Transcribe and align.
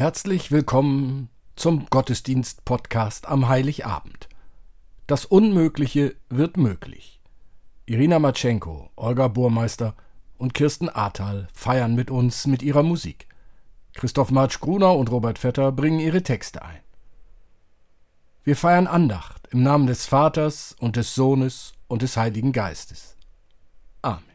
Herzlich 0.00 0.52
willkommen 0.52 1.28
zum 1.56 1.86
Gottesdienst-Podcast 1.86 3.26
am 3.26 3.48
Heiligabend. 3.48 4.28
Das 5.08 5.24
Unmögliche 5.24 6.14
wird 6.28 6.56
möglich. 6.56 7.20
Irina 7.84 8.20
Matschenko, 8.20 8.90
Olga 8.94 9.26
Burmeister 9.26 9.96
und 10.36 10.54
Kirsten 10.54 10.88
Ahrtal 10.88 11.48
feiern 11.52 11.96
mit 11.96 12.12
uns 12.12 12.46
mit 12.46 12.62
ihrer 12.62 12.84
Musik. 12.84 13.26
Christoph 13.94 14.30
Marsch-Gruner 14.30 14.94
und 14.94 15.10
Robert 15.10 15.40
Vetter 15.40 15.72
bringen 15.72 15.98
ihre 15.98 16.22
Texte 16.22 16.62
ein. 16.62 16.78
Wir 18.44 18.54
feiern 18.54 18.86
Andacht 18.86 19.48
im 19.50 19.64
Namen 19.64 19.88
des 19.88 20.06
Vaters 20.06 20.76
und 20.78 20.94
des 20.94 21.16
Sohnes 21.16 21.72
und 21.88 22.02
des 22.02 22.16
Heiligen 22.16 22.52
Geistes. 22.52 23.16
Amen. 24.02 24.27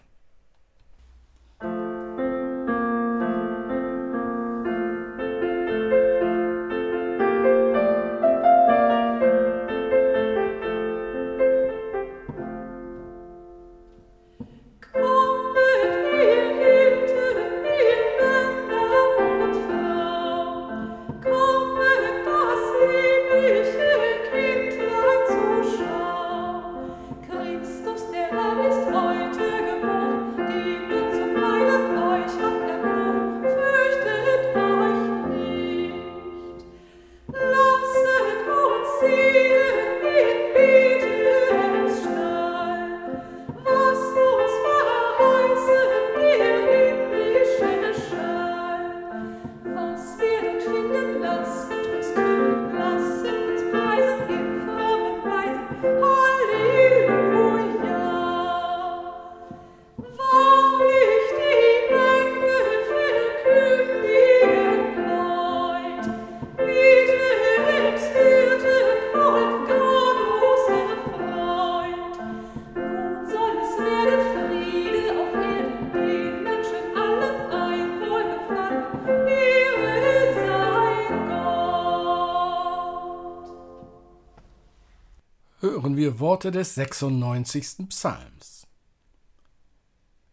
Worte 86.34 86.50
des 86.50 86.74
96. 86.74 87.90
Psalms. 87.90 88.66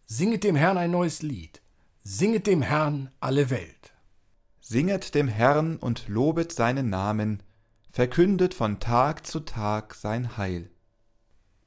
Singet 0.06 0.44
dem 0.44 0.56
Herrn 0.56 0.78
ein 0.78 0.90
neues 0.90 1.20
Lied, 1.20 1.60
singet 2.02 2.46
dem 2.46 2.62
Herrn 2.62 3.10
alle 3.20 3.50
Welt. 3.50 3.92
Singet 4.62 5.14
dem 5.14 5.28
Herrn 5.28 5.76
und 5.76 6.08
lobet 6.08 6.52
seinen 6.52 6.88
Namen, 6.88 7.42
verkündet 7.90 8.54
von 8.54 8.80
Tag 8.80 9.26
zu 9.26 9.40
Tag 9.40 9.94
sein 9.94 10.38
Heil. 10.38 10.70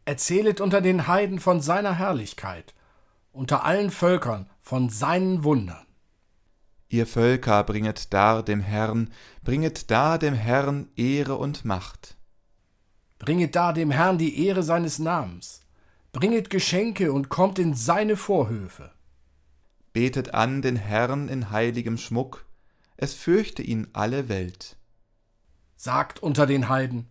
Erzählet 0.05 0.61
unter 0.61 0.81
den 0.81 1.05
Heiden 1.05 1.39
von 1.39 1.61
seiner 1.61 1.93
Herrlichkeit, 1.93 2.73
unter 3.33 3.63
allen 3.63 3.91
Völkern 3.91 4.49
von 4.63 4.89
seinen 4.89 5.43
Wundern. 5.43 5.85
Ihr 6.89 7.05
Völker 7.05 7.63
bringet 7.63 8.11
dar 8.11 8.41
dem 8.41 8.61
Herrn, 8.61 9.13
bringet 9.43 9.91
dar 9.91 10.17
dem 10.17 10.33
Herrn 10.33 10.89
Ehre 10.95 11.35
und 11.35 11.65
Macht. 11.65 12.17
Bringet 13.23 13.55
da 13.55 13.71
dem 13.71 13.89
Herrn 13.89 14.17
die 14.17 14.45
Ehre 14.45 14.63
seines 14.63 14.99
Namens. 14.99 15.61
Bringet 16.11 16.49
Geschenke 16.49 17.13
und 17.13 17.29
kommt 17.29 17.57
in 17.57 17.73
seine 17.73 18.17
Vorhöfe. 18.17 18.91
Betet 19.93 20.33
an 20.33 20.61
den 20.61 20.75
Herrn 20.75 21.29
in 21.29 21.49
heiligem 21.49 21.97
Schmuck, 21.97 22.45
es 22.97 23.13
fürchte 23.13 23.61
ihn 23.61 23.87
alle 23.93 24.27
Welt. 24.27 24.75
Sagt 25.77 26.21
unter 26.21 26.45
den 26.45 26.67
Heiden, 26.67 27.07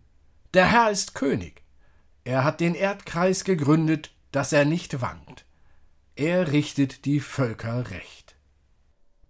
der 0.53 0.67
Herr 0.71 0.91
ist 0.91 1.15
König. 1.15 1.63
Er 2.25 2.43
hat 2.43 2.59
den 2.59 2.75
Erdkreis 2.75 3.43
gegründet, 3.43 4.13
dass 4.31 4.53
er 4.53 4.65
nicht 4.65 5.01
wankt. 5.01 5.45
Er 6.15 6.51
richtet 6.51 7.05
die 7.05 7.21
Völker 7.21 7.89
recht. 7.89 8.35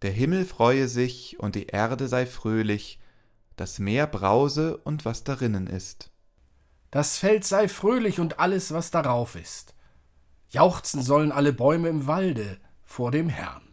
Der 0.02 0.12
Himmel 0.12 0.44
freue 0.44 0.90
sich 0.90 1.40
und 1.40 1.56
die 1.56 1.68
Erde 1.68 2.10
sei 2.10 2.26
fröhlich, 2.26 3.00
das 3.56 3.80
Meer 3.80 4.06
brause 4.06 4.76
und 4.76 5.06
was 5.06 5.24
darinnen 5.24 5.68
ist. 5.68 6.13
Das 6.94 7.18
Feld 7.18 7.44
sei 7.44 7.68
fröhlich 7.70 8.20
und 8.20 8.40
alles, 8.40 8.72
was 8.72 8.92
darauf 8.92 9.34
ist. 9.34 9.74
Jauchzen 10.50 11.02
sollen 11.02 11.32
alle 11.32 11.52
Bäume 11.52 11.90
im 11.90 12.06
Walde 12.06 12.60
vor 12.84 13.10
dem 13.10 13.30
Herrn. 13.30 13.68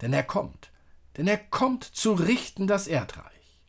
Denn 0.00 0.14
er 0.14 0.22
kommt, 0.22 0.72
denn 1.18 1.28
er 1.28 1.36
kommt 1.36 1.84
zu 1.84 2.14
richten 2.14 2.66
das 2.66 2.86
Erdreich. 2.86 3.60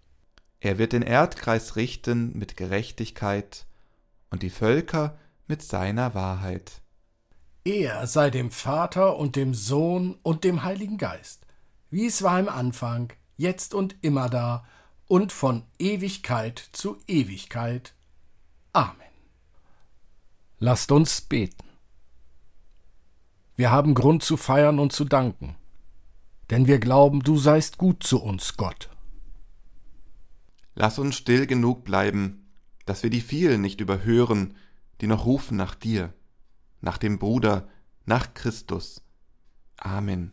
Er 0.62 0.78
wird 0.78 0.94
den 0.94 1.02
Erdkreis 1.02 1.76
richten 1.76 2.32
mit 2.38 2.56
Gerechtigkeit 2.56 3.66
und 4.30 4.44
die 4.44 4.50
Völker 4.50 5.20
mit 5.46 5.62
seiner 5.62 6.16
Wahrheit. 6.16 6.82
Er 7.66 8.08
sei 8.08 8.30
dem 8.30 8.50
Vater 8.50 9.18
und 9.18 9.36
dem 9.36 9.54
Sohn 9.54 10.18
und 10.24 10.46
dem 10.46 10.64
Heiligen 10.64 10.98
Geist, 10.98 11.46
wie 11.90 12.06
es 12.06 12.24
war 12.24 12.40
im 12.40 12.48
Anfang, 12.48 13.12
jetzt 13.36 13.74
und 13.74 13.98
immer 14.00 14.30
da 14.30 14.66
und 15.06 15.34
von 15.34 15.66
Ewigkeit 15.80 16.70
zu 16.72 16.98
Ewigkeit. 17.08 17.94
Amen. 18.74 18.96
Lasst 20.60 20.92
uns 20.92 21.22
beten. 21.22 21.68
Wir 23.56 23.72
haben 23.72 23.94
Grund 23.94 24.24
zu 24.24 24.38
feiern 24.38 24.80
und 24.80 24.94
zu 24.94 25.06
danken, 25.06 25.56
denn 26.50 26.68
wir 26.68 26.80
glauben, 26.80 27.22
du 27.22 27.38
seist 27.38 27.78
gut 27.78 28.04
zu 28.04 28.22
uns, 28.22 28.56
Gott. 28.56 28.90
Lass 30.76 30.98
uns 30.98 31.16
still 31.18 31.46
genug 31.46 31.84
bleiben, 31.84 32.50
dass 32.86 33.04
wir 33.04 33.10
die 33.10 33.22
vielen 33.22 33.62
nicht 33.62 33.82
überhören, 33.82 34.56
die 35.02 35.08
noch 35.08 35.26
rufen 35.26 35.58
nach 35.58 35.76
dir, 35.76 36.14
nach 36.82 36.98
dem 36.98 37.20
Bruder, 37.20 37.68
nach 38.06 38.34
Christus. 38.34 39.02
Amen. 39.78 40.32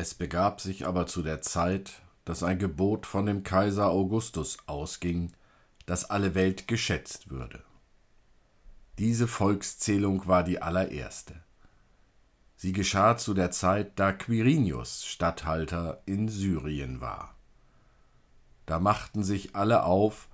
Es 0.00 0.14
begab 0.14 0.60
sich 0.60 0.86
aber 0.86 1.08
zu 1.08 1.22
der 1.22 1.42
Zeit, 1.42 2.02
dass 2.24 2.44
ein 2.44 2.60
Gebot 2.60 3.04
von 3.04 3.26
dem 3.26 3.42
Kaiser 3.42 3.88
Augustus 3.90 4.58
ausging, 4.66 5.32
dass 5.86 6.08
alle 6.08 6.36
Welt 6.36 6.68
geschätzt 6.68 7.30
würde. 7.30 7.64
Diese 8.98 9.26
Volkszählung 9.26 10.28
war 10.28 10.44
die 10.44 10.62
allererste. 10.62 11.34
Sie 12.54 12.72
geschah 12.72 13.16
zu 13.16 13.34
der 13.34 13.50
Zeit, 13.50 13.98
da 13.98 14.12
Quirinius 14.12 15.04
Statthalter 15.04 16.00
in 16.06 16.28
Syrien 16.28 17.00
war. 17.00 17.34
Da 18.66 18.78
machten 18.78 19.24
sich 19.24 19.56
alle 19.56 19.82
auf, 19.82 20.28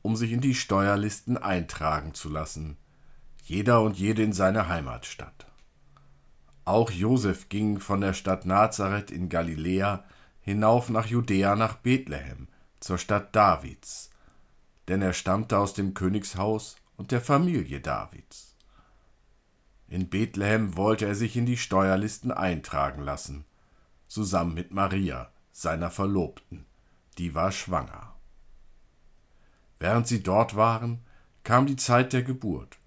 um 0.00 0.16
sich 0.16 0.32
in 0.32 0.40
die 0.40 0.54
Steuerlisten 0.54 1.36
eintragen 1.36 2.14
zu 2.14 2.30
lassen, 2.30 2.78
jeder 3.44 3.82
und 3.82 3.98
jede 3.98 4.22
in 4.22 4.32
seine 4.32 4.68
Heimatstadt. 4.68 5.51
Auch 6.64 6.90
Josef 6.90 7.48
ging 7.48 7.80
von 7.80 8.00
der 8.00 8.12
Stadt 8.12 8.46
Nazareth 8.46 9.10
in 9.10 9.28
Galiläa 9.28 10.04
hinauf 10.40 10.90
nach 10.90 11.06
Judäa 11.06 11.56
nach 11.56 11.76
Bethlehem, 11.76 12.48
zur 12.80 12.98
Stadt 12.98 13.34
Davids, 13.34 14.10
denn 14.88 15.02
er 15.02 15.12
stammte 15.12 15.58
aus 15.58 15.74
dem 15.74 15.94
Königshaus 15.94 16.76
und 16.96 17.12
der 17.12 17.20
Familie 17.20 17.80
Davids. 17.80 18.56
In 19.88 20.08
Bethlehem 20.08 20.76
wollte 20.76 21.06
er 21.06 21.14
sich 21.14 21.36
in 21.36 21.46
die 21.46 21.56
Steuerlisten 21.56 22.32
eintragen 22.32 23.02
lassen, 23.02 23.44
zusammen 24.08 24.54
mit 24.54 24.72
Maria, 24.72 25.30
seiner 25.52 25.90
Verlobten, 25.90 26.64
die 27.18 27.34
war 27.34 27.52
schwanger. 27.52 28.14
Während 29.78 30.06
sie 30.06 30.22
dort 30.22 30.56
waren, 30.56 31.04
kam 31.44 31.66
die 31.66 31.76
Zeit 31.76 32.12
der 32.12 32.22
Geburt, 32.22 32.78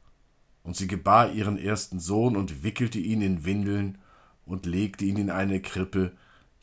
und 0.65 0.75
sie 0.75 0.87
gebar 0.87 1.31
ihren 1.31 1.57
ersten 1.59 1.99
Sohn 1.99 2.35
und 2.35 2.63
wickelte 2.63 2.97
ihn 2.97 3.21
in 3.21 3.45
Windeln 3.45 3.99
und 4.45 4.65
legte 4.65 5.05
ihn 5.05 5.17
in 5.17 5.29
eine 5.29 5.61
Krippe, 5.61 6.11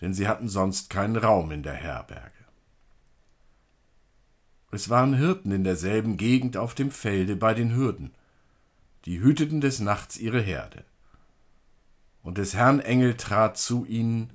denn 0.00 0.12
sie 0.12 0.26
hatten 0.26 0.48
sonst 0.48 0.90
keinen 0.90 1.16
Raum 1.16 1.52
in 1.52 1.62
der 1.62 1.74
Herberge. 1.74 2.30
Es 4.72 4.90
waren 4.90 5.14
Hirten 5.14 5.52
in 5.52 5.62
derselben 5.62 6.16
Gegend 6.16 6.56
auf 6.56 6.74
dem 6.74 6.90
Felde 6.90 7.36
bei 7.36 7.54
den 7.54 7.74
Hürden, 7.76 8.12
die 9.04 9.20
hüteten 9.20 9.60
des 9.60 9.78
Nachts 9.78 10.18
ihre 10.18 10.40
Herde. 10.40 10.84
Und 12.22 12.38
des 12.38 12.54
Herrn 12.54 12.80
Engel 12.80 13.16
trat 13.16 13.56
zu 13.56 13.84
ihnen, 13.84 14.32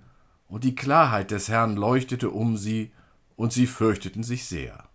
und 0.47 0.63
die 0.63 0.75
Klarheit 0.75 1.31
des 1.31 1.49
Herrn 1.49 1.75
leuchtete 1.75 2.29
um 2.29 2.55
sie, 2.55 2.91
und 3.35 3.51
sie 3.51 3.67
fürchteten 3.67 4.23
sich 4.23 4.45
sehr. 4.45 4.87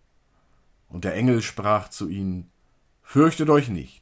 Und 0.88 1.04
der 1.04 1.14
Engel 1.14 1.42
sprach 1.42 1.88
zu 1.88 2.08
ihnen, 2.08 2.50
Fürchtet 3.02 3.50
euch 3.50 3.68
nicht, 3.68 4.01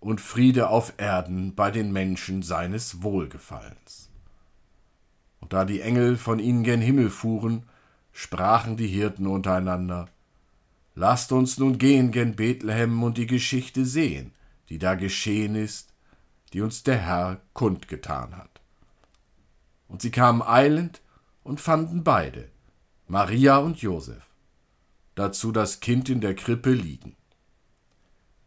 und 0.00 0.20
Friede 0.20 0.68
auf 0.68 0.94
Erden 0.96 1.54
bei 1.54 1.70
den 1.70 1.92
Menschen 1.92 2.42
seines 2.42 3.02
Wohlgefallens. 3.02 4.10
Und 5.40 5.52
da 5.52 5.64
die 5.64 5.80
Engel 5.80 6.16
von 6.16 6.38
ihnen 6.38 6.64
gen 6.64 6.80
Himmel 6.80 7.10
fuhren, 7.10 7.64
sprachen 8.12 8.76
die 8.76 8.88
Hirten 8.88 9.26
untereinander 9.26 10.08
Lasst 10.94 11.32
uns 11.32 11.56
nun 11.58 11.78
gehen 11.78 12.10
gen 12.10 12.34
Bethlehem 12.34 13.02
und 13.02 13.16
die 13.16 13.26
Geschichte 13.26 13.86
sehen, 13.86 14.34
die 14.68 14.78
da 14.78 14.96
geschehen 14.96 15.54
ist, 15.54 15.94
die 16.52 16.60
uns 16.60 16.82
der 16.82 16.98
Herr 16.98 17.40
kundgetan 17.52 18.36
hat. 18.36 18.60
Und 19.86 20.02
sie 20.02 20.10
kamen 20.10 20.42
eilend 20.42 21.00
und 21.42 21.60
fanden 21.60 22.04
beide, 22.04 22.50
Maria 23.06 23.58
und 23.58 23.80
Josef, 23.80 24.30
dazu 25.14 25.52
das 25.52 25.80
Kind 25.80 26.08
in 26.08 26.20
der 26.20 26.34
Krippe 26.34 26.72
liegen. 26.72 27.16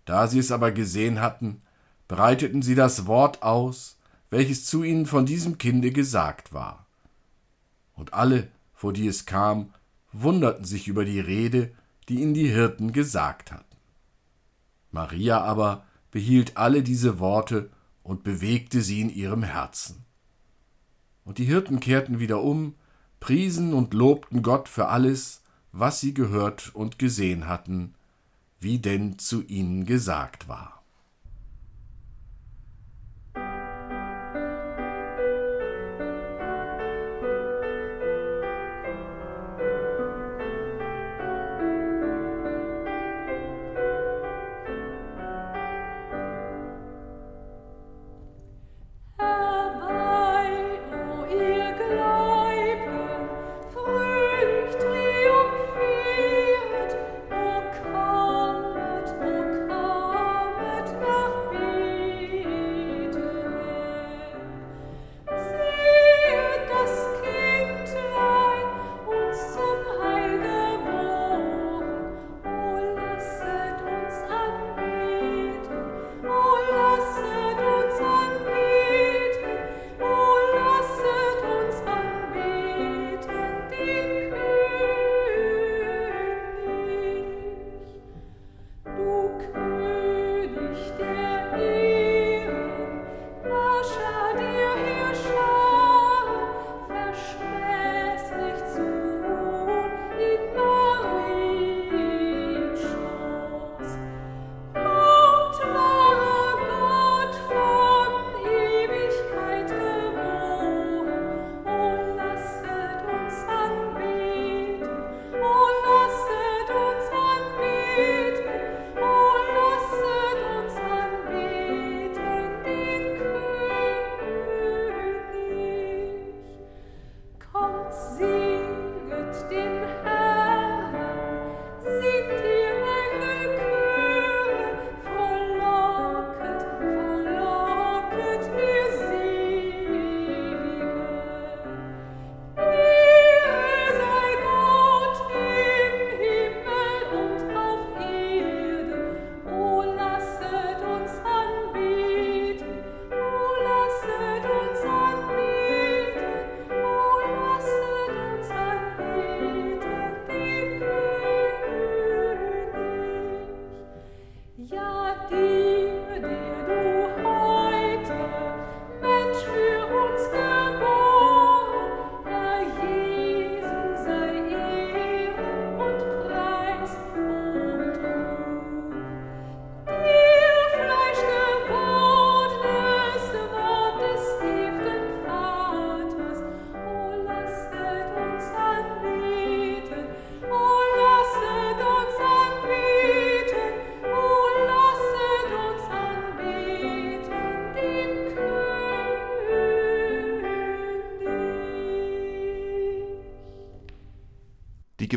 Da 0.05 0.27
sie 0.27 0.39
es 0.39 0.51
aber 0.51 0.72
gesehen 0.72 1.22
hatten, 1.22 1.62
breiteten 2.07 2.62
sie 2.62 2.75
das 2.75 3.07
Wort 3.07 3.41
aus, 3.43 3.98
welches 4.29 4.65
zu 4.65 4.83
ihnen 4.83 5.05
von 5.05 5.25
diesem 5.25 5.57
Kinde 5.57 5.91
gesagt 5.91 6.53
war. 6.53 6.86
Und 7.93 8.13
alle, 8.13 8.50
vor 8.74 8.93
die 8.93 9.07
es 9.07 9.25
kam, 9.25 9.74
wunderten 10.12 10.65
sich 10.65 10.88
über 10.88 11.05
die 11.05 11.19
Rede, 11.19 11.72
die 12.10 12.22
ihnen 12.22 12.33
die 12.33 12.50
Hirten 12.50 12.91
gesagt 12.91 13.51
hatten. 13.51 13.77
Maria 14.91 15.41
aber 15.41 15.86
behielt 16.12 16.57
alle 16.57 16.83
diese 16.83 17.19
Worte 17.19 17.69
und 18.03 18.24
bewegte 18.24 18.81
sie 18.81 19.01
in 19.01 19.10
ihrem 19.10 19.43
Herzen. 19.43 20.05
Und 21.25 21.38
die 21.38 21.45
Hirten 21.45 21.79
kehrten 21.79 22.19
wieder 22.19 22.41
um, 22.41 22.75
priesen 23.19 23.74
und 23.74 23.93
lobten 23.93 24.41
Gott 24.41 24.67
für 24.67 24.89
alles, 24.89 25.41
was 25.72 26.00
sie 26.00 26.13
gehört 26.13 26.75
und 26.75 27.00
gesehen 27.00 27.48
hatten, 27.48 27.95
wie 28.63 28.79
denn 28.79 29.20
zu 29.20 29.43
ihnen 29.43 29.86
gesagt 29.86 30.48
war. 30.48 30.73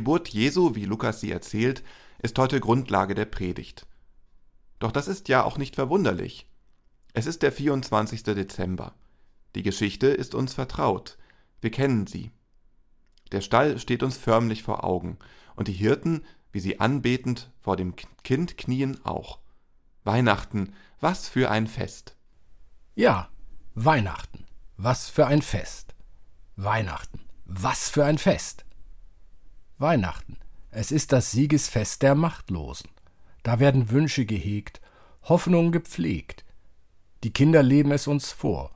Geburt 0.07 0.29
Jesu, 0.29 0.77
wie 0.77 0.85
Lukas 0.85 1.21
sie 1.21 1.33
erzählt, 1.33 1.83
ist 2.23 2.39
heute 2.39 2.61
Grundlage 2.61 3.17
der 3.17 3.25
Predigt. 3.25 3.89
Doch 4.79 4.93
das 4.93 5.09
ist 5.09 5.29
ja 5.29 5.43
auch 5.43 5.59
nicht 5.59 5.75
verwunderlich. 5.75 6.49
Es 7.13 7.27
ist 7.27 7.43
der 7.43 7.51
24. 7.51 8.23
Dezember. 8.23 8.95
Die 9.57 9.65
Geschichte 9.65 10.07
ist 10.07 10.37
uns 10.37 10.55
vertraut. 10.55 11.19
Wir 11.61 11.73
kennen 11.73 12.07
sie. 12.07 12.31
Der 13.33 13.41
Stall 13.41 13.81
steht 13.81 14.05
uns 14.05 14.17
förmlich 14.17 14.63
vor 14.63 14.85
Augen, 14.85 15.19
und 15.57 15.67
die 15.67 15.73
Hirten, 15.73 16.23
wie 16.53 16.61
sie 16.61 16.79
anbetend 16.79 17.51
vor 17.59 17.75
dem 17.75 17.97
Kind 18.23 18.57
knien, 18.57 19.05
auch. 19.05 19.41
Weihnachten, 20.05 20.73
was 21.01 21.29
für 21.29 21.51
ein 21.51 21.67
Fest. 21.67 22.15
Ja, 22.95 23.29
Weihnachten, 23.75 24.45
was 24.77 25.09
für 25.09 25.27
ein 25.27 25.43
Fest. 25.43 25.97
Weihnachten, 26.55 27.23
was 27.45 27.91
für 27.91 28.05
ein 28.05 28.19
Fest. 28.19 28.66
Weihnachten, 29.78 30.38
es 30.71 30.90
ist 30.90 31.12
das 31.12 31.33
Siegesfest 31.33 32.00
der 32.02 32.14
Machtlosen. 32.14 32.88
Da 33.42 33.61
werden 33.61 33.90
Wünsche 33.90 34.25
gehegt, 34.25 34.80
Hoffnungen 35.25 35.71
gepflegt. 35.71 36.47
Die 37.25 37.33
Kinder 37.33 37.62
leben 37.62 37.92
es 37.92 38.06
uns 38.06 38.33
vor. 38.33 38.71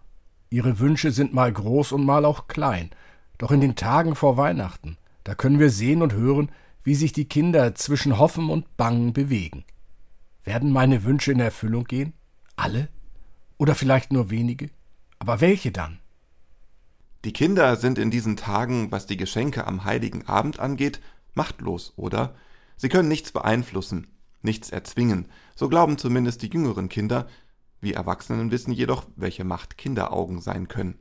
Ihre 0.51 0.79
Wünsche 0.79 1.11
sind 1.11 1.33
mal 1.33 1.51
groß 1.51 1.93
und 1.93 2.05
mal 2.05 2.27
auch 2.27 2.49
klein, 2.49 2.91
doch 3.39 3.51
in 3.51 3.63
den 3.63 3.77
Tagen 3.77 4.15
vor 4.15 4.37
Weihnachten, 4.37 4.99
da 5.25 5.35
können 5.35 5.59
wir 5.59 5.71
sehen 5.71 6.03
und 6.03 6.13
hören, 6.13 6.51
wie 6.83 6.95
sich 6.95 7.13
die 7.15 7.27
Kinder 7.27 7.75
zwischen 7.75 8.19
Hoffen 8.19 8.51
und 8.51 8.77
Bangen 8.77 9.15
bewegen. 9.15 9.65
Werden 10.45 10.71
meine 10.71 11.05
Wünsche 11.05 11.33
in 11.33 11.41
Erfüllung 11.41 11.85
gehen? 11.85 12.13
Alle? 12.57 12.89
Oder 13.57 13.75
vielleicht 13.75 14.13
nur 14.13 14.29
wenige? 14.29 14.69
Aber 15.19 15.41
welche 15.41 15.71
dann? 15.73 16.00
Die 17.25 17.33
Kinder 17.35 17.77
sind 17.77 17.99
in 17.99 18.11
diesen 18.11 18.37
Tagen, 18.37 18.91
was 18.91 19.07
die 19.07 19.19
Geschenke 19.19 19.67
am 19.67 19.85
heiligen 19.85 20.27
Abend 20.27 20.59
angeht, 20.59 21.01
machtlos, 21.35 21.93
oder? 21.97 22.35
Sie 22.77 22.89
können 22.89 23.09
nichts 23.09 23.31
beeinflussen, 23.31 24.07
nichts 24.41 24.71
erzwingen, 24.71 25.27
so 25.55 25.69
glauben 25.69 25.99
zumindest 25.99 26.41
die 26.41 26.51
jüngeren 26.51 26.89
Kinder, 26.89 27.27
wir 27.83 27.97
Erwachsenen 27.97 28.51
wissen 28.51 28.73
jedoch, 28.73 29.07
welche 29.17 29.45
Macht 29.45 29.77
Kinderaugen 29.77 30.41
sein 30.41 30.69
können. 30.69 30.99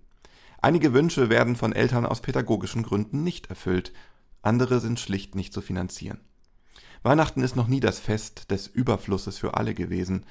Einige 0.61 0.93
Wünsche 0.93 1.29
werden 1.29 1.55
von 1.55 1.71
Eltern 1.71 2.05
aus 2.05 2.21
pädagogischen 2.21 2.83
Gründen 2.83 3.23
nicht 3.23 3.47
erfüllt, 3.47 3.93
andere 4.41 4.81
sind 4.81 4.99
schlicht 4.99 5.35
nicht 5.35 5.53
zu 5.53 5.61
finanzieren. 5.61 6.19
Weihnachten 7.01 7.43
ist 7.43 7.55
noch 7.55 7.67
nie 7.67 7.79
das 7.79 7.99
Fest 7.99 8.51
des 8.51 8.67
Überflusses 8.67 9.37
für 9.37 9.55
alle 9.55 9.73
gewesen, 9.73 10.25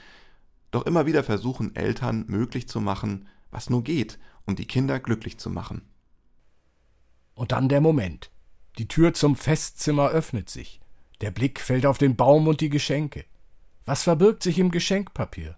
doch 0.71 0.85
immer 0.85 1.07
wieder 1.07 1.25
versuchen 1.25 1.75
Eltern 1.75 2.27
möglich 2.29 2.69
zu 2.69 2.83
machen, 2.83 3.27
was 3.51 3.71
nur 3.71 3.83
geht, 3.83 4.19
um 4.49 4.57
die 4.57 4.67
Kinder 4.67 4.99
glücklich 4.99 5.37
zu 5.39 5.51
machen. 5.51 5.83
Und 7.35 7.53
dann 7.53 7.69
der 7.69 7.83
Moment. 7.83 8.31
Die 8.79 8.89
Tür 8.89 9.13
zum 9.13 9.37
Festzimmer 9.37 10.09
öffnet 10.09 10.49
sich. 10.49 10.81
Der 11.21 11.31
Blick 11.31 11.61
fällt 11.61 11.85
auf 11.85 11.99
den 11.99 12.17
Baum 12.17 12.49
und 12.49 12.63
die 12.63 12.71
Geschenke. 12.71 13.27
Was 13.85 14.05
verbirgt 14.05 14.43
sich 14.43 14.59
im 14.59 14.71
Geschenkpapier? 14.71 15.57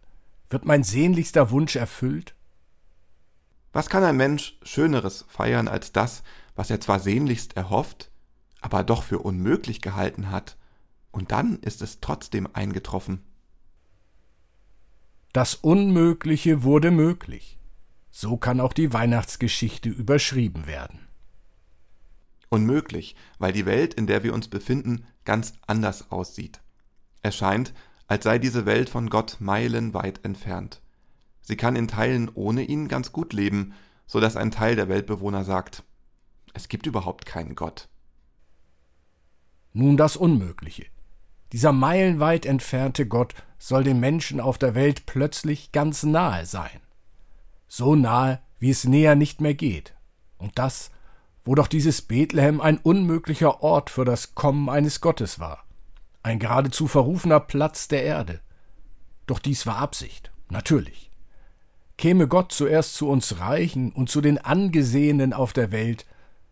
Wird 0.51 0.65
mein 0.65 0.83
sehnlichster 0.83 1.51
Wunsch 1.51 1.77
erfüllt? 1.77 2.35
Was 3.73 3.89
kann 3.89 4.03
ein 4.03 4.17
Mensch 4.17 4.59
Schöneres 4.63 5.25
feiern 5.29 5.69
als 5.69 5.93
das, 5.93 6.25
was 6.57 6.71
er 6.71 6.81
zwar 6.81 6.99
sehnlichst 6.99 7.57
erhofft, 7.57 8.11
aber 8.61 8.83
doch 8.83 9.05
für 9.05 9.21
unmöglich 9.21 9.81
gehalten 9.81 10.31
hat, 10.31 10.57
und 11.13 11.31
dann 11.31 11.61
ist 11.61 11.81
es 11.81 12.01
trotzdem 12.01 12.49
eingetroffen. 12.53 13.23
Das 15.33 15.55
Unmögliche 15.55 16.65
wurde 16.65 16.91
möglich. 16.91 17.60
So 18.11 18.37
kann 18.37 18.61
auch 18.61 18.73
die 18.73 18.93
Weihnachtsgeschichte 18.93 19.89
überschrieben 19.89 20.67
werden. 20.67 21.09
Unmöglich, 22.49 23.15
weil 23.39 23.53
die 23.53 23.67
Welt, 23.67 23.95
in 23.95 24.07
der 24.07 24.25
wir 24.25 24.35
uns 24.35 24.49
befinden, 24.49 25.07
ganz 25.25 25.53
anders 25.67 26.11
aussieht. 26.11 26.61
Es 27.23 27.37
scheint, 27.37 27.73
als 28.09 28.25
sei 28.25 28.39
diese 28.39 28.67
Welt 28.67 28.89
von 28.89 29.09
Gott 29.09 29.37
meilenweit 29.39 30.25
entfernt. 30.25 30.83
Sie 31.43 31.57
kann 31.57 31.77
in 31.77 31.87
Teilen 31.87 32.29
ohne 32.35 32.63
ihn 32.63 32.89
ganz 32.89 33.13
gut 33.13 33.33
leben, 33.33 33.75
so 34.07 34.19
dass 34.19 34.37
ein 34.37 34.51
Teil 34.51 34.75
der 34.75 34.89
Weltbewohner 34.89 35.45
sagt, 35.45 35.85
es 36.53 36.69
gibt 36.69 36.87
überhaupt 36.87 37.27
keinen 37.27 37.55
Gott. 37.55 37.89
Nun 39.73 39.97
das 39.97 40.17
Unmögliche. 40.17 40.87
Dieser 41.53 41.73
meilenweit 41.73 42.47
entfernte 42.47 43.07
Gott 43.07 43.35
soll 43.59 43.85
den 43.85 44.01
Menschen 44.01 44.41
auf 44.41 44.59
der 44.59 44.75
Welt 44.75 45.07
plötzlich 45.07 45.71
ganz 45.71 46.03
nahe 46.03 46.47
sein. 46.47 46.81
So 47.73 47.95
nahe, 47.95 48.41
wie 48.59 48.71
es 48.71 48.85
näher 48.85 49.15
nicht 49.15 49.41
mehr 49.41 49.55
geht. 49.55 49.95
Und 50.39 50.59
das, 50.59 50.91
wo 51.45 51.55
doch 51.55 51.69
dieses 51.69 52.03
Bethlehem 52.03 52.61
ein 52.61 52.79
unmöglicher 52.79 53.63
Ort 53.63 53.91
für 53.91 54.05
das 54.05 54.35
Kommen 54.35 54.69
eines 54.69 55.01
Gottes 55.01 55.39
war. 55.39 55.63
Ein 56.25 56.41
geradezu 56.41 56.89
verrufener 56.89 57.39
Platz 57.39 57.87
der 57.87 58.03
Erde. 58.03 58.41
Doch 59.27 59.39
dies 59.39 59.67
war 59.67 59.77
Absicht, 59.77 60.33
natürlich. 60.49 61.13
Käme 61.97 62.27
Gott 62.27 62.51
zuerst 62.51 62.97
zu 62.97 63.09
uns 63.09 63.39
Reichen 63.39 63.93
und 63.93 64.11
zu 64.11 64.21
den 64.21 64.39
Angesehenen 64.39 65.33
auf 65.33 65.53
der 65.53 65.71
Welt, 65.71 66.07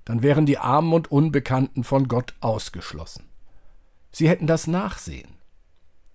dann 0.04 0.22
wären 0.22 0.46
die 0.46 0.58
Armen 0.58 0.92
und 0.92 1.10
Unbekannten 1.10 1.82
von 1.82 2.06
Gott 2.06 2.36
ausgeschlossen. 2.38 3.28
Sie 4.12 4.28
hätten 4.28 4.46
das 4.46 4.68
Nachsehen. 4.68 5.34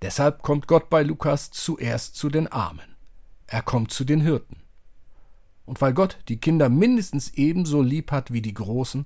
Deshalb 0.01 0.43
kommt 0.43 0.67
Gott 0.67 0.89
bei 0.89 1.03
Lukas 1.03 1.51
zuerst 1.51 2.15
zu 2.15 2.29
den 2.29 2.47
Armen. 2.47 2.95
Er 3.47 3.63
kommt 3.63 3.91
zu 3.91 4.05
den 4.05 4.21
Hirten. 4.21 4.62
Und 5.65 5.81
weil 5.81 5.93
Gott 5.93 6.17
die 6.27 6.39
Kinder 6.39 6.69
mindestens 6.69 7.33
ebenso 7.33 7.81
lieb 7.81 8.11
hat 8.11 8.31
wie 8.31 8.41
die 8.41 8.53
Großen, 8.53 9.05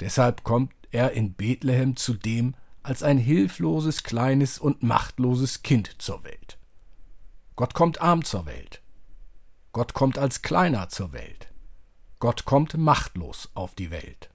deshalb 0.00 0.44
kommt 0.44 0.72
er 0.90 1.12
in 1.12 1.34
Bethlehem 1.34 1.96
zu 1.96 2.14
dem 2.14 2.54
als 2.82 3.02
ein 3.02 3.18
hilfloses, 3.18 4.02
kleines 4.02 4.58
und 4.58 4.82
machtloses 4.82 5.62
Kind 5.62 6.00
zur 6.00 6.24
Welt. 6.24 6.58
Gott 7.56 7.74
kommt 7.74 8.00
arm 8.00 8.24
zur 8.24 8.46
Welt. 8.46 8.82
Gott 9.72 9.92
kommt 9.92 10.16
als 10.18 10.42
Kleiner 10.42 10.88
zur 10.88 11.12
Welt. 11.12 11.52
Gott 12.20 12.44
kommt 12.44 12.76
machtlos 12.76 13.50
auf 13.54 13.74
die 13.74 13.90
Welt. 13.90 14.30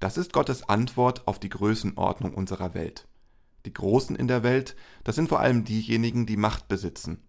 Das 0.00 0.16
ist 0.16 0.32
Gottes 0.32 0.68
Antwort 0.68 1.26
auf 1.26 1.38
die 1.38 1.48
Größenordnung 1.48 2.34
unserer 2.34 2.74
Welt. 2.74 3.06
Die 3.66 3.72
Großen 3.72 4.16
in 4.16 4.28
der 4.28 4.42
Welt, 4.42 4.76
das 5.04 5.16
sind 5.16 5.28
vor 5.28 5.40
allem 5.40 5.64
diejenigen, 5.64 6.26
die 6.26 6.36
Macht 6.36 6.68
besitzen. 6.68 7.22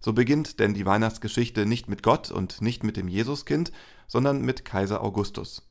So 0.00 0.12
beginnt 0.12 0.60
denn 0.60 0.74
die 0.74 0.86
Weihnachtsgeschichte 0.86 1.66
nicht 1.66 1.88
mit 1.88 2.02
Gott 2.02 2.30
und 2.30 2.60
nicht 2.62 2.84
mit 2.84 2.96
dem 2.96 3.08
Jesuskind, 3.08 3.72
sondern 4.06 4.42
mit 4.42 4.64
Kaiser 4.64 5.02
Augustus. 5.02 5.68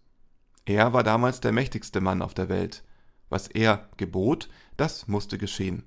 Er 0.66 0.94
war 0.94 1.04
damals 1.04 1.40
der 1.40 1.54
mächtigste 1.54 2.02
Mann 2.02 2.22
auf 2.22 2.34
der 2.34 2.50
Welt. 2.50 2.84
Was 3.30 3.48
er 3.48 3.90
gebot, 3.98 4.50
das 4.76 5.08
musste 5.08 5.38
geschehen 5.38 5.84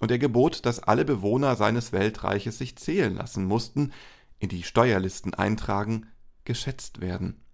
und 0.00 0.10
er 0.10 0.18
gebot, 0.18 0.64
dass 0.64 0.80
alle 0.80 1.04
Bewohner 1.04 1.56
seines 1.56 1.92
Weltreiches 1.92 2.58
sich 2.58 2.76
zählen 2.76 3.14
lassen 3.14 3.44
mussten, 3.44 3.92
in 4.38 4.48
die 4.48 4.62
Steuerlisten 4.62 5.34
eintragen, 5.34 6.06
geschätzt 6.44 7.00
werden. 7.00 7.44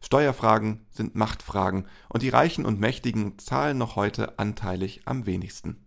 Steuerfragen 0.00 0.84
sind 0.90 1.14
Machtfragen, 1.14 1.88
und 2.10 2.22
die 2.22 2.28
Reichen 2.28 2.66
und 2.66 2.78
Mächtigen 2.78 3.38
zahlen 3.38 3.78
noch 3.78 3.96
heute 3.96 4.38
anteilig 4.38 5.02
am 5.06 5.24
wenigsten. 5.24 5.83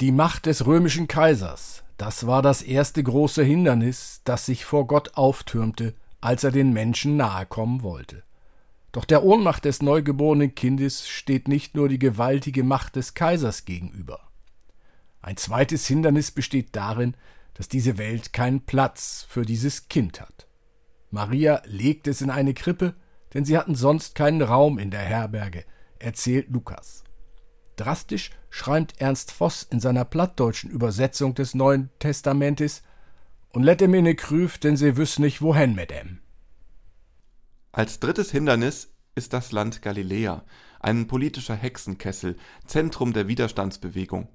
Die 0.00 0.12
Macht 0.12 0.46
des 0.46 0.64
römischen 0.64 1.08
Kaisers, 1.08 1.82
das 1.96 2.28
war 2.28 2.40
das 2.40 2.62
erste 2.62 3.02
große 3.02 3.42
Hindernis, 3.42 4.20
das 4.22 4.46
sich 4.46 4.64
vor 4.64 4.86
Gott 4.86 5.16
auftürmte, 5.16 5.92
als 6.20 6.44
er 6.44 6.52
den 6.52 6.72
Menschen 6.72 7.16
nahe 7.16 7.46
kommen 7.46 7.82
wollte. 7.82 8.22
Doch 8.92 9.04
der 9.04 9.24
Ohnmacht 9.24 9.64
des 9.64 9.82
neugeborenen 9.82 10.54
Kindes 10.54 11.08
steht 11.08 11.48
nicht 11.48 11.74
nur 11.74 11.88
die 11.88 11.98
gewaltige 11.98 12.62
Macht 12.62 12.94
des 12.94 13.14
Kaisers 13.14 13.64
gegenüber. 13.64 14.20
Ein 15.20 15.36
zweites 15.36 15.88
Hindernis 15.88 16.30
besteht 16.30 16.76
darin, 16.76 17.16
dass 17.54 17.66
diese 17.66 17.98
Welt 17.98 18.32
keinen 18.32 18.60
Platz 18.60 19.26
für 19.28 19.42
dieses 19.42 19.88
Kind 19.88 20.20
hat. 20.20 20.46
Maria 21.10 21.60
legt 21.64 22.06
es 22.06 22.20
in 22.20 22.30
eine 22.30 22.54
Krippe, 22.54 22.94
denn 23.34 23.44
sie 23.44 23.58
hatten 23.58 23.74
sonst 23.74 24.14
keinen 24.14 24.42
Raum 24.42 24.78
in 24.78 24.92
der 24.92 25.00
Herberge, 25.00 25.64
erzählt 25.98 26.50
Lukas. 26.50 27.02
Drastisch 27.78 28.30
schreibt 28.50 29.00
Ernst 29.00 29.30
Voss 29.30 29.62
in 29.62 29.80
seiner 29.80 30.04
plattdeutschen 30.04 30.70
Übersetzung 30.70 31.34
des 31.34 31.54
Neuen 31.54 31.90
Testamentes 32.00 32.82
und 33.50 33.62
let 33.62 33.80
em 33.80 33.94
in 33.94 34.04
ne 34.04 34.14
Krüf, 34.14 34.58
denn 34.58 34.76
sie 34.76 34.96
wüss 34.96 35.18
nicht 35.18 35.40
wohin 35.40 35.74
mit 35.74 35.92
em. 35.92 36.18
Als 37.72 38.00
drittes 38.00 38.30
Hindernis 38.30 38.92
ist 39.14 39.32
das 39.32 39.52
Land 39.52 39.80
Galiläa, 39.82 40.44
ein 40.80 41.06
politischer 41.06 41.54
Hexenkessel, 41.54 42.36
Zentrum 42.66 43.12
der 43.12 43.28
Widerstandsbewegung. 43.28 44.28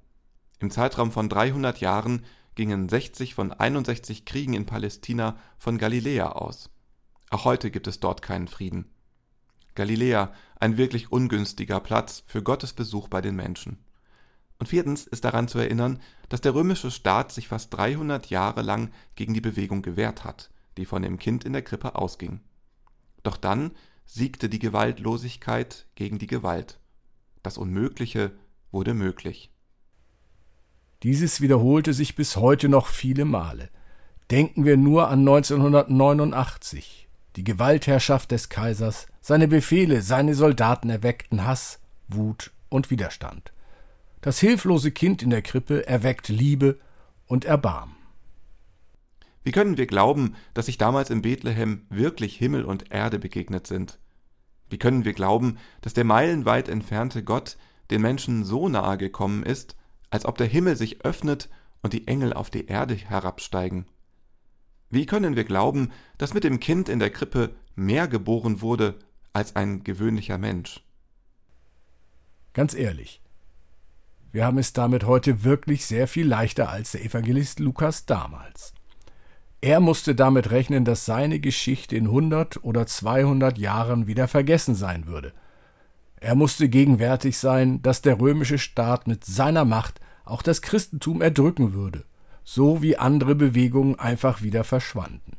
Im 0.60 0.72
Zeitraum 0.72 1.12
von 1.12 1.28
300 1.28 1.80
Jahren 1.80 2.26
gingen 2.56 2.88
60 2.88 3.36
von 3.36 3.52
61 3.52 4.26
Kriegen 4.26 4.54
in 4.54 4.66
Palästina 4.66 5.38
von 5.58 5.78
Galiläa 5.78 6.32
aus. 6.32 6.70
Auch 7.30 7.46
heute 7.46 7.72
gibt 7.72 7.88
es 7.88 8.00
dort 8.00 8.22
keinen 8.22 8.48
Frieden. 8.48 8.94
Galiläa, 9.76 10.34
ein 10.64 10.78
wirklich 10.78 11.12
ungünstiger 11.12 11.82
Platz 11.82 12.24
für 12.26 12.42
Gottes 12.42 12.72
Besuch 12.72 13.10
bei 13.10 13.20
den 13.20 13.36
Menschen. 13.36 13.80
Und 14.60 14.68
viertens 14.68 15.06
ist 15.06 15.26
daran 15.26 15.50
zu 15.50 15.60
erinnern, 15.60 16.00
dass 16.30 16.40
der 16.40 16.56
römische 16.56 16.90
Staat 16.90 17.34
sich 17.34 17.50
fast 17.50 17.74
300 17.74 18.28
Jahre 18.30 18.62
lang 18.62 18.90
gegen 19.16 19.34
die 19.34 19.42
Bewegung 19.42 19.82
gewehrt 19.82 20.24
hat, 20.24 20.52
die 20.78 20.86
von 20.86 21.02
dem 21.02 21.20
Kind 21.20 21.44
in 21.44 21.52
der 21.52 21.64
Krippe 21.64 21.96
ausging. 21.96 22.40
Doch 23.24 23.36
dann, 23.36 23.72
siegte 24.06 24.48
die 24.48 24.60
Gewaltlosigkeit 24.60 25.86
gegen 25.96 26.18
die 26.18 26.28
Gewalt. 26.28 26.80
Das 27.42 27.58
Unmögliche 27.58 28.32
wurde 28.72 28.94
möglich. 28.94 29.52
Dieses 31.04 31.42
wiederholte 31.42 31.94
sich 31.94 32.16
bis 32.16 32.38
heute 32.38 32.70
noch 32.70 32.88
viele 32.88 33.26
Male. 33.26 33.70
Denken 34.32 34.64
wir 34.64 34.78
nur 34.78 35.10
an 35.10 35.20
1989. 35.20 37.10
Die 37.36 37.44
Gewaltherrschaft 37.44 38.32
des 38.32 38.48
Kaisers, 38.48 39.08
seine 39.24 39.48
Befehle, 39.48 40.02
seine 40.02 40.36
Soldaten 40.36 40.90
erweckten 40.90 41.46
Hass, 41.46 41.80
Wut 42.10 42.52
und 42.68 42.92
Widerstand. 42.92 43.54
Das 44.20 44.38
hilflose 44.40 44.92
Kind 44.92 45.24
in 45.24 45.30
der 45.30 45.42
Krippe 45.42 45.88
erweckt 45.88 46.28
Liebe 46.28 46.78
und 47.26 47.46
Erbarmen. 47.46 47.96
Wie 49.46 49.54
können 49.54 49.78
wir 49.78 49.88
glauben, 49.88 50.36
dass 50.54 50.66
sich 50.66 50.78
damals 50.78 51.10
in 51.10 51.22
Bethlehem 51.22 51.86
wirklich 51.90 52.36
Himmel 52.36 52.66
und 52.66 52.92
Erde 52.92 53.18
begegnet 53.18 53.66
sind? 53.66 53.98
Wie 54.70 54.78
können 54.78 55.06
wir 55.06 55.14
glauben, 55.14 55.58
dass 55.80 55.94
der 55.94 56.04
meilenweit 56.04 56.68
entfernte 56.68 57.24
Gott 57.24 57.58
den 57.92 58.02
Menschen 58.02 58.44
so 58.44 58.68
nahe 58.68 58.98
gekommen 58.98 59.44
ist, 59.44 59.78
als 60.10 60.26
ob 60.26 60.38
der 60.38 60.48
Himmel 60.48 60.76
sich 60.76 61.06
öffnet 61.06 61.50
und 61.82 61.94
die 61.94 62.08
Engel 62.10 62.34
auf 62.34 62.50
die 62.50 62.66
Erde 62.66 62.96
herabsteigen? 62.96 63.86
Wie 64.90 65.06
können 65.06 65.38
wir 65.38 65.46
glauben, 65.46 65.92
dass 66.18 66.34
mit 66.34 66.44
dem 66.44 66.60
Kind 66.60 66.90
in 66.90 67.00
der 67.00 67.10
Krippe 67.10 67.56
mehr 67.76 68.10
geboren 68.10 68.62
wurde 68.62 69.00
als 69.34 69.56
ein 69.56 69.84
gewöhnlicher 69.84 70.38
Mensch? 70.38 70.82
Ganz 72.54 72.74
ehrlich, 72.76 73.22
wir 74.32 74.46
haben 74.46 74.58
es 74.58 74.74
damit 74.74 75.06
heute 75.06 75.44
wirklich 75.44 75.86
sehr 75.86 76.08
viel 76.08 76.28
leichter 76.28 76.70
als 76.70 76.92
der 76.94 77.04
Evangelist 77.04 77.60
Lukas 77.60 78.06
damals. 78.06 78.74
Er 79.62 79.80
musste 79.80 80.14
damit 80.16 80.52
rechnen, 80.52 80.86
dass 80.86 81.06
seine 81.06 81.40
Geschichte 81.40 81.96
in 81.96 82.06
100 82.06 82.64
oder 82.64 82.86
200 82.86 83.58
Jahren 83.58 84.08
wieder 84.08 84.28
vergessen 84.28 84.76
sein 84.76 85.08
würde. 85.08 85.34
Er 86.18 86.36
musste 86.36 86.70
gegenwärtig 86.70 87.38
sein, 87.38 87.82
dass 87.82 88.02
der 88.02 88.20
römische 88.20 88.58
Staat 88.58 89.08
mit 89.08 89.24
seiner 89.24 89.66
Macht 89.66 90.00
auch 90.26 90.42
das 90.42 90.62
Christentum 90.62 91.22
erdrücken 91.22 91.74
würde, 91.74 92.04
so 92.44 92.82
wie 92.82 92.98
andere 92.98 93.36
Bewegungen 93.36 94.00
einfach 94.00 94.42
wieder 94.42 94.64
verschwanden. 94.64 95.38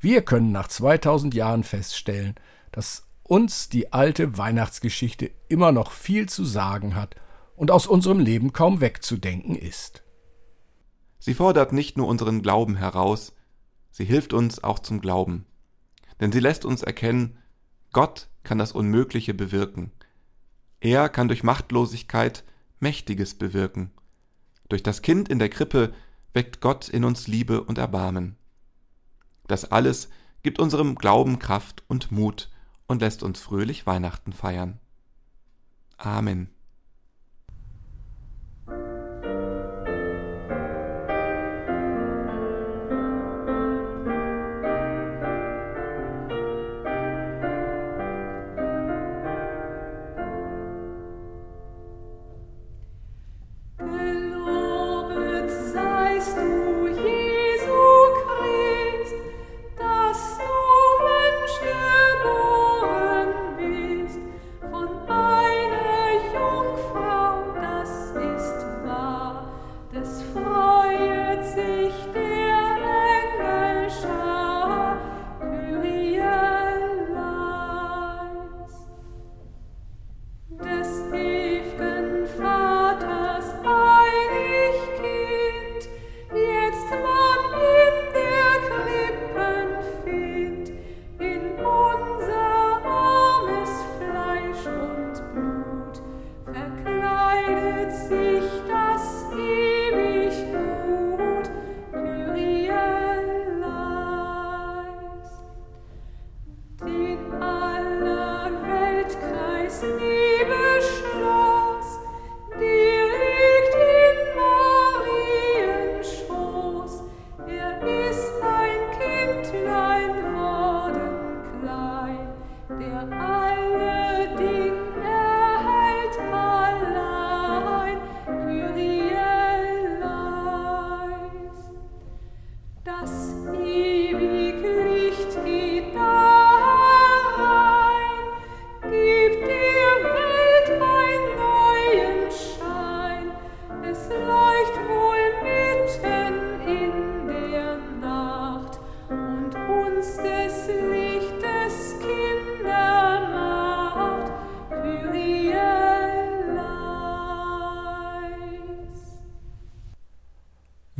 Wir 0.00 0.22
können 0.22 0.52
nach 0.52 0.68
2000 0.68 1.34
Jahren 1.34 1.62
feststellen, 1.62 2.34
dass 2.72 3.06
uns 3.24 3.70
die 3.70 3.92
alte 3.92 4.38
Weihnachtsgeschichte 4.38 5.30
immer 5.48 5.72
noch 5.72 5.90
viel 5.90 6.28
zu 6.28 6.44
sagen 6.44 6.94
hat 6.94 7.16
und 7.56 7.70
aus 7.70 7.86
unserem 7.86 8.20
Leben 8.20 8.52
kaum 8.52 8.80
wegzudenken 8.80 9.56
ist. 9.56 10.04
Sie 11.18 11.34
fordert 11.34 11.72
nicht 11.72 11.96
nur 11.96 12.06
unseren 12.06 12.42
Glauben 12.42 12.76
heraus, 12.76 13.34
sie 13.90 14.04
hilft 14.04 14.34
uns 14.34 14.62
auch 14.62 14.78
zum 14.78 15.00
Glauben. 15.00 15.46
Denn 16.20 16.32
sie 16.32 16.40
lässt 16.40 16.64
uns 16.64 16.82
erkennen, 16.82 17.38
Gott 17.92 18.28
kann 18.42 18.58
das 18.58 18.72
Unmögliche 18.72 19.32
bewirken. 19.32 19.90
Er 20.80 21.08
kann 21.08 21.28
durch 21.28 21.42
Machtlosigkeit 21.42 22.44
Mächtiges 22.78 23.34
bewirken. 23.34 23.90
Durch 24.68 24.82
das 24.82 25.00
Kind 25.00 25.30
in 25.30 25.38
der 25.38 25.48
Krippe 25.48 25.94
weckt 26.34 26.60
Gott 26.60 26.88
in 26.88 27.04
uns 27.04 27.26
Liebe 27.26 27.64
und 27.64 27.78
Erbarmen. 27.78 28.36
Das 29.46 29.70
alles 29.70 30.10
gibt 30.42 30.58
unserem 30.58 30.96
Glauben 30.96 31.38
Kraft 31.38 31.84
und 31.88 32.12
Mut 32.12 32.50
und 32.86 33.00
lässt 33.00 33.22
uns 33.22 33.40
fröhlich 33.40 33.86
Weihnachten 33.86 34.32
feiern. 34.32 34.80
Amen. 35.96 36.53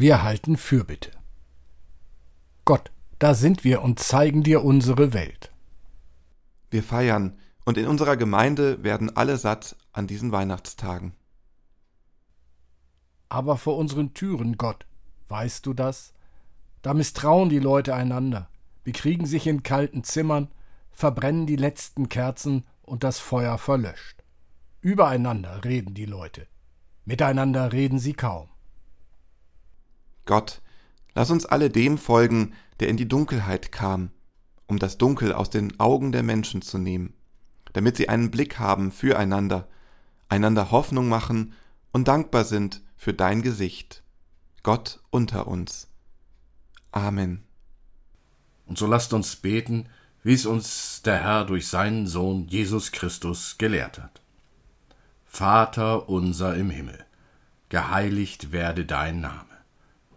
Wir 0.05 0.23
halten 0.23 0.59
Fürbitte. 0.59 1.12
Gott, 2.67 2.93
da 3.19 3.33
sind 3.33 3.64
wir 3.64 3.81
und 3.81 4.01
zeigen 4.01 4.43
dir 4.43 4.62
unsere 4.62 5.14
Welt. 5.14 5.51
Wir 6.71 6.83
feiern, 6.83 7.38
und 7.64 7.79
in 7.79 7.87
unserer 7.87 8.19
Gemeinde 8.19 8.85
werden 8.85 9.17
alle 9.17 9.38
satt 9.38 9.77
an 9.95 10.07
diesen 10.07 10.31
Weihnachtstagen. 10.31 11.14
Aber 13.31 13.57
vor 13.57 13.79
unseren 13.79 14.12
Türen, 14.12 14.59
Gott, 14.59 14.85
weißt 15.29 15.64
du 15.64 15.73
das? 15.73 16.12
Da 16.83 16.93
misstrauen 16.93 17.49
die 17.49 17.59
Leute 17.59 17.95
einander, 17.95 18.51
bekriegen 18.83 19.25
sich 19.25 19.47
in 19.47 19.62
kalten 19.62 20.05
Zimmern, 20.05 20.49
verbrennen 20.90 21.47
die 21.47 21.57
letzten 21.57 22.11
Kerzen 22.11 22.67
und 22.83 23.05
das 23.05 23.21
Feuer 23.21 23.57
verlöscht. 23.57 24.23
Übereinander 24.83 25.64
reden 25.64 25.95
die 25.95 26.05
Leute, 26.05 26.47
miteinander 27.07 27.73
reden 27.73 27.99
sie 27.99 28.12
kaum. 28.12 28.51
Gott, 30.25 30.63
lass 31.15 31.31
uns 31.31 31.47
alle 31.47 31.71
dem 31.71 31.99
folgen, 31.99 32.55
der 32.81 32.89
in 32.89 32.97
die 32.97 33.09
Dunkelheit 33.09 33.73
kam, 33.73 34.11
um 34.67 34.79
das 34.79 34.99
Dunkel 34.99 35.33
aus 35.33 35.51
den 35.51 35.79
Augen 35.79 36.13
der 36.13 36.23
Menschen 36.23 36.63
zu 36.63 36.79
nehmen, 36.79 37.15
damit 37.73 37.97
sie 37.97 38.09
einen 38.09 38.31
Blick 38.31 38.59
haben 38.59 38.91
füreinander, 38.93 39.69
einander 40.29 40.71
Hoffnung 40.71 41.09
machen 41.09 41.53
und 41.93 42.09
dankbar 42.09 42.45
sind 42.45 42.83
für 42.97 43.13
dein 43.13 43.43
Gesicht. 43.43 44.03
Gott 44.63 45.01
unter 45.11 45.47
uns. 45.47 45.89
Amen. 46.91 47.45
Und 48.67 48.79
so 48.79 48.87
lasst 48.87 49.13
uns 49.13 49.37
beten, 49.37 49.89
wie 50.23 50.33
es 50.33 50.47
uns 50.47 51.03
der 51.03 51.23
Herr 51.23 51.45
durch 51.45 51.69
seinen 51.69 52.07
Sohn 52.07 52.49
Jesus 52.49 52.93
Christus 52.93 53.59
gelehrt 53.59 53.99
hat. 53.99 54.23
Vater 55.27 56.09
unser 56.09 56.55
im 56.55 56.71
Himmel, 56.71 57.05
geheiligt 57.69 58.53
werde 58.53 58.87
dein 58.87 59.21
Name 59.21 59.54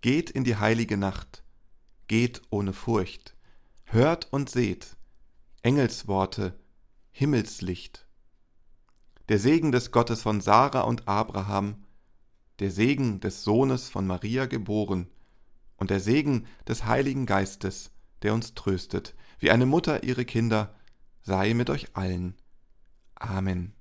Geht 0.00 0.30
in 0.30 0.44
die 0.44 0.56
heilige 0.56 0.96
Nacht, 0.96 1.42
geht 2.06 2.42
ohne 2.50 2.72
Furcht, 2.72 3.36
hört 3.84 4.32
und 4.32 4.48
seht, 4.48 4.96
Engelsworte, 5.62 6.58
Himmelslicht. 7.10 8.06
Der 9.28 9.40
Segen 9.40 9.72
des 9.72 9.90
Gottes 9.90 10.22
von 10.22 10.40
Sarah 10.40 10.82
und 10.82 11.08
Abraham, 11.08 11.84
der 12.60 12.70
Segen 12.70 13.18
des 13.18 13.42
Sohnes 13.42 13.88
von 13.88 14.06
Maria 14.06 14.46
geboren 14.46 15.08
und 15.76 15.90
der 15.90 16.00
Segen 16.00 16.46
des 16.68 16.84
Heiligen 16.84 17.26
Geistes, 17.26 17.90
der 18.22 18.34
uns 18.34 18.54
tröstet, 18.54 19.16
wie 19.40 19.50
eine 19.50 19.66
Mutter 19.66 20.04
ihre 20.04 20.24
Kinder, 20.24 20.76
sei 21.22 21.54
mit 21.54 21.70
euch 21.70 21.96
allen. 21.96 22.36
Amen. 23.16 23.77